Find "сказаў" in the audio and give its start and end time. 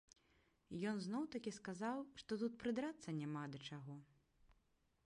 1.59-1.97